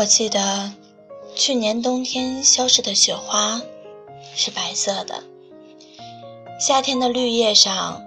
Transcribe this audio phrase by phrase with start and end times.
[0.00, 0.72] 我记得
[1.36, 3.60] 去年冬天消失的雪花
[4.34, 5.22] 是白色的，
[6.58, 8.02] 夏天的绿叶上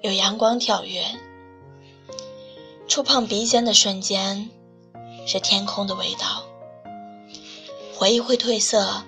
[0.00, 1.04] 有阳光跳跃，
[2.86, 4.48] 触碰鼻尖的瞬间
[5.26, 6.44] 是天空的味道。
[7.96, 9.02] 回忆会褪色，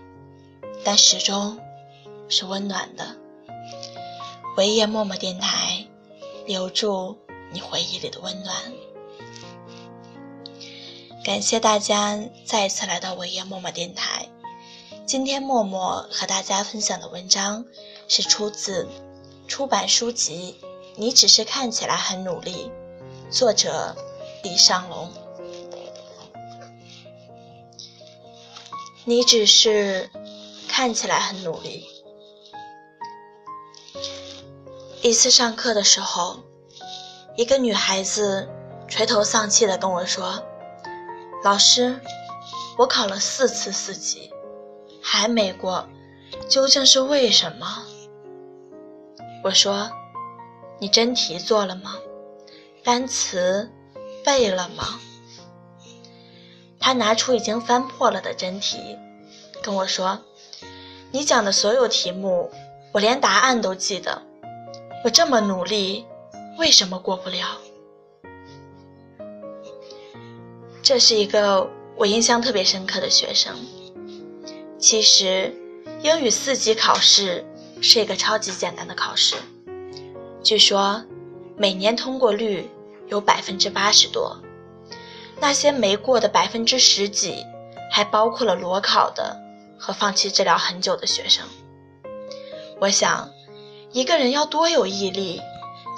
[0.83, 1.61] 但始终
[2.29, 3.15] 是温暖的。
[4.57, 5.87] 维叶默默电台，
[6.45, 7.17] 留住
[7.53, 8.53] 你回忆里的温暖。
[11.27, 14.29] 感谢大家再一次来到维叶默默电台。
[15.05, 17.65] 今天默默和大家分享的文章
[18.07, 18.87] 是出自
[19.49, 20.61] 出版书籍
[20.95, 22.71] 《你只是看起来很努力》，
[23.33, 23.97] 作者
[24.45, 25.11] 李尚龙。
[29.05, 30.09] 你只是
[30.69, 31.89] 看起来很努力。
[35.03, 36.39] 一次上课的时候，
[37.37, 38.49] 一个女孩子
[38.87, 40.41] 垂头丧气地跟我说。
[41.47, 42.01] 老师，
[42.77, 44.33] 我考了四次四级，
[45.01, 45.89] 还没过，
[46.49, 47.85] 究竟是为什么？
[49.45, 49.89] 我说
[50.81, 51.99] ：“你真题做了吗？
[52.83, 53.71] 单词
[54.25, 54.99] 背了吗？”
[56.81, 58.99] 他拿出已经翻破了的真题，
[59.63, 60.19] 跟我说
[61.15, 62.51] ：“你讲的所有题目，
[62.91, 64.21] 我连答案都记得。
[65.05, 66.07] 我这么努力，
[66.59, 67.59] 为什么过不了？”
[70.89, 73.53] 这是一个我印象特别深刻的学生。
[74.79, 75.53] 其实，
[76.01, 77.45] 英语四级考试
[77.83, 79.35] 是一个超级简单的考试，
[80.45, 81.05] 据说
[81.57, 82.71] 每年通过率
[83.09, 84.41] 有百分之八十多，
[85.41, 87.45] 那些没过的百分之十几，
[87.91, 89.37] 还包括了裸考的
[89.77, 91.45] 和放弃治疗很久的学生。
[92.81, 93.29] 我想，
[93.91, 95.43] 一个人要多有毅力，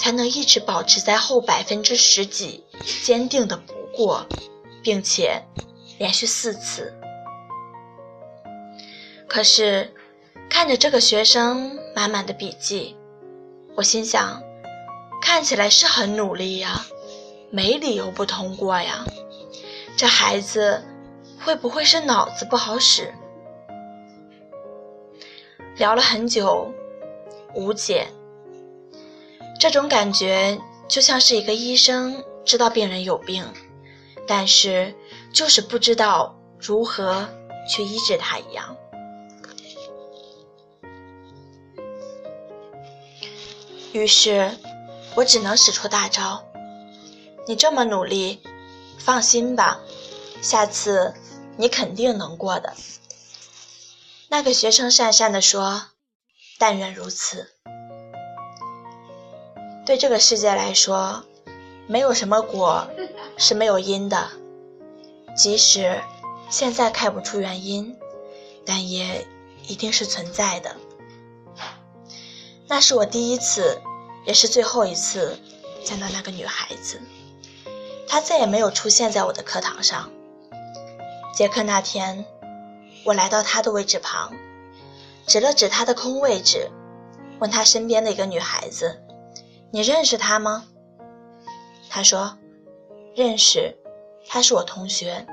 [0.01, 2.65] 才能一直保持在后百分之十几，
[3.05, 4.27] 坚定的不过。
[4.89, 5.43] 并且
[5.99, 6.95] 连续四次。
[9.29, 9.93] 可是
[10.49, 12.97] 看着这个学生满满的笔记，
[13.77, 14.43] 我心想，
[15.21, 16.87] 看起来是很努力呀，
[17.51, 19.05] 没理由不通过呀。
[19.95, 20.83] 这孩子
[21.39, 23.13] 会不会是脑子不好使？
[25.77, 26.73] 聊了很久，
[27.55, 28.09] 无解。
[29.61, 33.45] 这种感觉就像是一个医生知道病人有病。
[34.29, 34.95] 但是，
[35.33, 37.27] 就是不知道如何
[37.69, 38.77] 去医治他一样。
[43.93, 44.55] 于是，
[45.15, 46.45] 我只能使出大招。
[47.47, 48.43] 你这么努力，
[48.99, 49.81] 放心吧，
[50.43, 51.15] 下次
[51.57, 52.75] 你肯定能过的。
[54.29, 55.85] 那个学生讪讪地说
[56.61, 57.55] ：“但愿如此。”
[59.87, 61.25] 对这个世界来说，
[61.87, 62.87] 没有什么果。
[63.39, 64.29] 是没有因的，
[65.37, 66.03] 即使
[66.51, 67.97] 现在看不出原因，
[68.67, 69.25] 但也
[69.69, 70.75] 一定是存在的。
[72.67, 73.81] 那是我第一次，
[74.27, 75.39] 也是最后一次
[75.85, 77.01] 见到那个女孩子，
[78.09, 80.11] 她再也没有出现在我的课堂上。
[81.33, 82.27] 结课那天，
[83.05, 84.35] 我来到她的位置旁，
[85.27, 86.69] 指了指她的空位置，
[87.39, 89.01] 问她身边的一个女孩子
[89.71, 90.67] ：“你认识她吗？”
[91.89, 92.37] 她说。
[93.19, 93.77] 认识，
[94.29, 95.27] 他是我同学。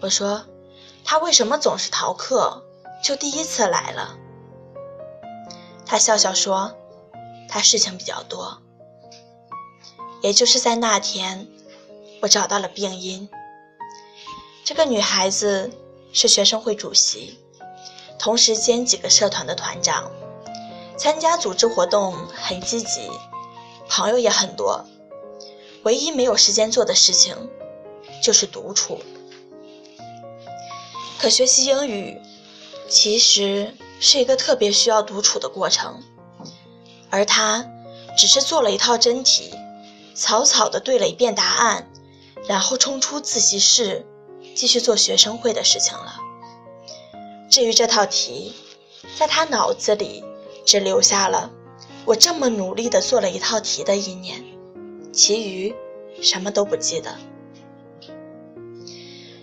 [0.00, 0.44] 我说，
[1.04, 2.62] 他为什么总是逃课？
[3.02, 4.16] 就第一次来了。
[5.84, 6.72] 他笑笑说，
[7.48, 8.62] 他事情比较多。
[10.22, 11.48] 也就是在那天，
[12.22, 13.28] 我找到了病因。
[14.62, 15.72] 这个女孩子
[16.12, 17.40] 是学生会主席，
[18.20, 20.12] 同时兼几个社团的团长，
[20.96, 23.10] 参加组织活动很积极，
[23.88, 24.86] 朋友也很多。
[25.84, 27.36] 唯一没有时间做的事情，
[28.22, 29.00] 就是独处。
[31.18, 32.20] 可学习英语，
[32.88, 36.02] 其实是一个特别需要独处的过程，
[37.10, 37.66] 而他
[38.16, 39.54] 只是做了一套真题，
[40.14, 41.90] 草草的对了一遍答案，
[42.46, 44.06] 然后冲出自习室，
[44.54, 46.16] 继续做学生会的事情了。
[47.50, 48.54] 至于这套题，
[49.18, 50.24] 在他脑子里
[50.64, 51.50] 只留下了
[52.06, 54.53] “我这么努力的做了一套题”的一念。
[55.14, 55.74] 其余
[56.20, 57.16] 什么都不记得，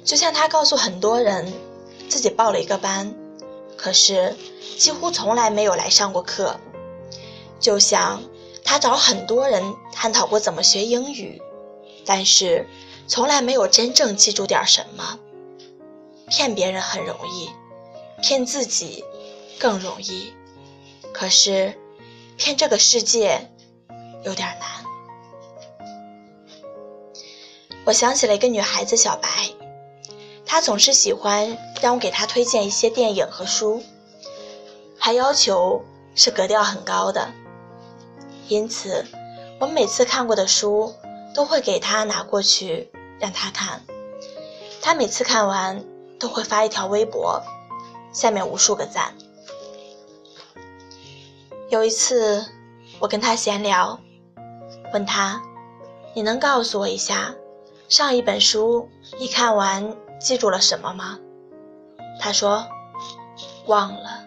[0.03, 1.53] 就像他告诉很多人
[2.09, 3.15] 自己报了一个班，
[3.77, 4.35] 可是
[4.77, 6.59] 几乎从来没有来上过课；
[7.59, 8.21] 就像
[8.63, 9.63] 他找很多人
[9.93, 11.41] 探讨过怎么学英语，
[12.05, 12.67] 但是
[13.07, 15.19] 从来没有真正记住点什么。
[16.27, 17.49] 骗别人很容易，
[18.21, 19.03] 骗自己
[19.59, 20.33] 更容易，
[21.13, 21.77] 可是
[22.37, 23.51] 骗这个世界
[24.23, 24.90] 有点难。
[27.91, 29.27] 我想起了一个女孩子小白，
[30.45, 33.83] 她总是喜欢让我给她推荐一些电影和书，
[34.97, 35.83] 还要求
[36.15, 37.33] 是格调很高的。
[38.47, 39.05] 因此，
[39.59, 40.95] 我每次看过的书
[41.35, 42.89] 都会给他拿过去
[43.19, 43.81] 让他看。
[44.81, 45.83] 他每次看完
[46.17, 47.43] 都会发一条微博，
[48.13, 49.13] 下面无数个赞。
[51.67, 52.45] 有一次，
[52.99, 53.99] 我跟他闲聊，
[54.93, 55.41] 问他
[56.15, 57.35] ：“你能告诉我一下，
[57.91, 58.89] 上一本书
[59.19, 61.19] 你看完记住了什么吗？”
[62.21, 62.69] 他说
[63.67, 64.25] ：“忘了。”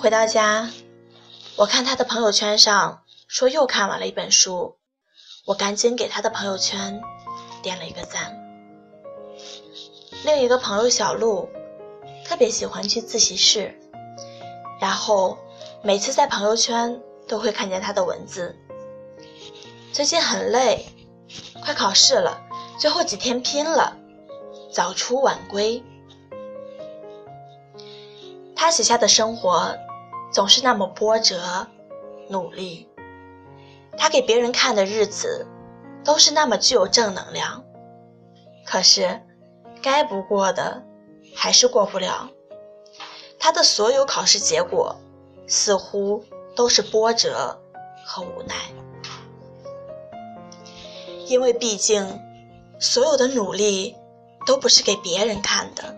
[0.00, 0.70] 回到家，
[1.56, 4.78] 我看他的朋友圈上说又看完了一本书，
[5.44, 7.02] 我赶紧给他的朋友圈
[7.60, 8.34] 点了一个赞。
[10.24, 11.46] 另一个朋友小鹿。
[12.24, 13.74] 特别喜欢去自习室，
[14.80, 15.36] 然后
[15.82, 18.56] 每次在朋友圈都会看见他的文字。
[19.92, 20.86] 最近很累，
[21.62, 22.40] 快考试了，
[22.78, 23.96] 最后几天拼了，
[24.72, 25.82] 早出晚归。
[28.54, 29.76] 他写下的生活
[30.32, 31.66] 总是那么波折、
[32.28, 32.88] 努力，
[33.96, 35.46] 他给别人看的日子
[36.04, 37.64] 都是那么具有正能量。
[38.66, 39.20] 可是，
[39.82, 40.82] 该不过的。
[41.32, 42.28] 还是过不了，
[43.38, 44.96] 他的所有考试结果
[45.46, 46.24] 似乎
[46.56, 47.56] 都是波折
[48.04, 48.54] 和无奈，
[51.30, 52.20] 因为毕竟
[52.80, 53.94] 所有的努力
[54.44, 55.96] 都不是给别人看的，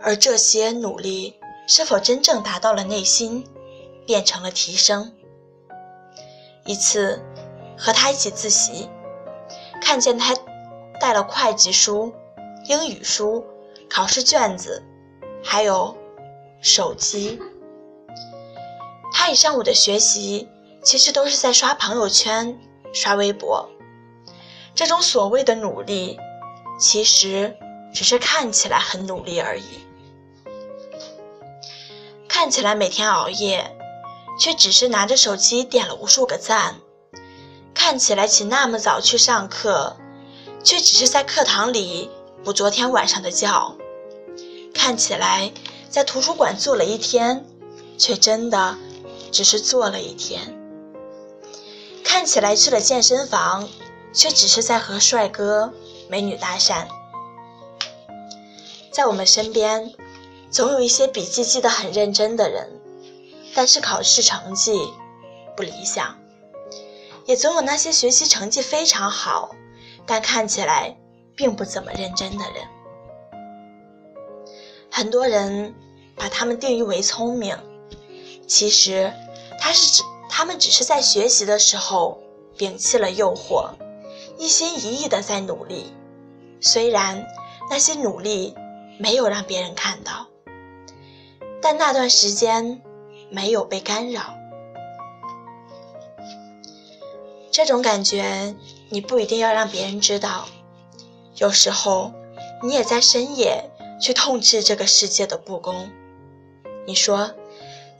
[0.00, 1.36] 而这些努力
[1.68, 3.46] 是否真正达到了内心，
[4.04, 5.12] 变成了提升。
[6.64, 7.22] 一次
[7.78, 8.88] 和他一起自习，
[9.80, 10.34] 看见他
[11.00, 12.12] 带了会计书、
[12.66, 13.44] 英语书。
[13.88, 14.82] 考试卷子，
[15.44, 15.96] 还有
[16.60, 17.40] 手机。
[19.12, 20.48] 他一上午的学习，
[20.82, 22.56] 其实都是在刷朋友圈、
[22.92, 23.68] 刷微博。
[24.74, 26.18] 这种所谓的努力，
[26.78, 27.56] 其实
[27.92, 29.64] 只是看起来很努力而已。
[32.28, 33.76] 看起来每天熬夜，
[34.38, 36.76] 却只是拿着手机点了无数个赞。
[37.74, 39.96] 看起来起那么早去上课，
[40.62, 42.10] 却只是在课堂里
[42.44, 43.76] 补昨天晚上的觉。
[44.72, 45.52] 看起来
[45.88, 47.44] 在图书馆坐了一天，
[47.98, 48.78] 却真的
[49.30, 50.40] 只是坐了一天；
[52.04, 53.68] 看起来去了健身房，
[54.12, 55.72] 却只是在和帅哥
[56.08, 56.86] 美女搭讪。
[58.90, 59.92] 在我们身边，
[60.50, 62.80] 总有一些笔记记得很认真的人，
[63.54, 64.92] 但是考试成绩
[65.56, 66.16] 不理想；
[67.24, 69.54] 也总有那些学习成绩非常好，
[70.06, 70.96] 但看起来
[71.36, 72.66] 并不怎么认真的人。
[74.90, 75.72] 很多人
[76.16, 77.56] 把他们定义为聪明，
[78.48, 79.12] 其实
[79.60, 82.20] 他是指他们只是在学习的时候
[82.58, 83.70] 摒弃了诱惑，
[84.40, 85.92] 一心一意的在努力。
[86.62, 87.26] 虽然
[87.68, 88.54] 那些努力
[88.98, 90.28] 没有让别人看到，
[91.60, 92.80] 但那段时间
[93.30, 94.34] 没有被干扰。
[97.50, 98.56] 这种感觉
[98.88, 100.48] 你不一定要让别人知道，
[101.36, 102.10] 有时候
[102.62, 103.70] 你也在深夜。
[104.00, 105.90] 去痛斥这个世界的不公。
[106.86, 107.34] 你说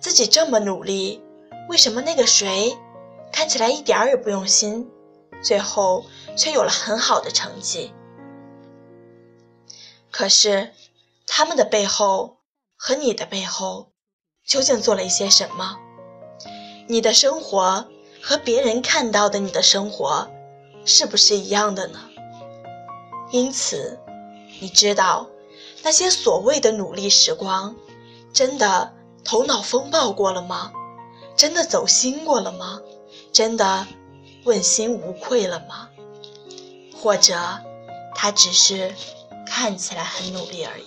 [0.00, 1.22] 自己这么努力，
[1.69, 2.75] 为什么那个谁
[3.31, 4.88] 看起来一点儿也不用心，
[5.43, 6.06] 最后
[6.37, 7.93] 却有了很好的成绩？
[10.10, 10.72] 可是
[11.27, 12.39] 他们的背后
[12.77, 13.93] 和你的背后
[14.44, 15.77] 究竟做了一些什么？
[16.89, 17.87] 你的生活
[18.22, 20.29] 和别人看到的你的生活
[20.84, 22.01] 是不是一样的呢？
[23.31, 23.99] 因此，
[24.60, 25.29] 你知道。
[25.82, 27.75] 那些所谓的努力时光，
[28.32, 28.93] 真的
[29.25, 30.72] 头脑风暴过了吗？
[31.37, 32.81] 真的走心过了吗？
[33.32, 33.87] 真的
[34.44, 35.90] 问心无愧了吗？
[37.00, 37.58] 或者，
[38.14, 38.94] 他只是
[39.46, 40.84] 看起来很努力而已？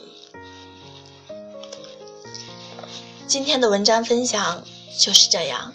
[3.25, 4.63] 今天的文章分享
[4.99, 5.73] 就是这样。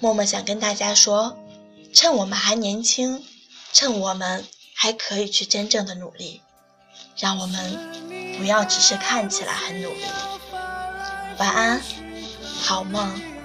[0.00, 1.38] 默默想跟大家说，
[1.92, 3.24] 趁我们还年轻，
[3.72, 6.42] 趁我们还可以去真正的努力，
[7.16, 7.94] 让我们。
[8.38, 10.04] 不要只是看起来很努力。
[11.38, 11.80] 晚安，
[12.60, 13.35] 好梦。